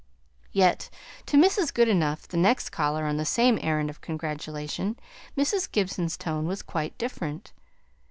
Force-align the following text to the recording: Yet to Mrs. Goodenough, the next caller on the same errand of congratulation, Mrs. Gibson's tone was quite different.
Yet 0.51 0.89
to 1.27 1.37
Mrs. 1.37 1.71
Goodenough, 1.71 2.27
the 2.29 2.35
next 2.35 2.71
caller 2.71 3.05
on 3.05 3.17
the 3.17 3.23
same 3.23 3.59
errand 3.61 3.87
of 3.91 4.01
congratulation, 4.01 4.97
Mrs. 5.37 5.71
Gibson's 5.71 6.17
tone 6.17 6.47
was 6.47 6.63
quite 6.63 6.97
different. 6.97 7.53